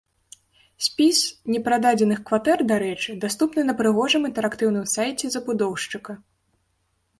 [0.85, 1.19] Спіс
[1.55, 6.21] непрададзеных кватэр, дарэчы, даступны на прыгожым інтэрактыўным сайце забудоўшчыка.